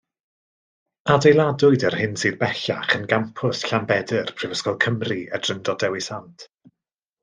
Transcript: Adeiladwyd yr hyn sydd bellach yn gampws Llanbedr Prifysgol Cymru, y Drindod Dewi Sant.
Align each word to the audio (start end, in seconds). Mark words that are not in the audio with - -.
Adeiladwyd 1.15 1.85
yr 1.91 1.97
hyn 1.99 2.17
sydd 2.23 2.41
bellach 2.41 2.95
yn 2.97 3.07
gampws 3.13 3.63
Llanbedr 3.69 4.35
Prifysgol 4.41 4.83
Cymru, 4.89 5.23
y 5.39 5.45
Drindod 5.47 5.83
Dewi 5.87 6.07
Sant. 6.13 6.53